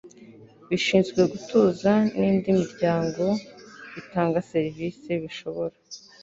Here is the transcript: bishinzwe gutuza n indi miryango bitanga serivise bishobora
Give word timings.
bishinzwe 0.69 1.21
gutuza 1.31 1.91
n 2.15 2.19
indi 2.29 2.49
miryango 2.61 3.23
bitanga 3.93 4.37
serivise 4.51 5.11
bishobora 5.23 5.75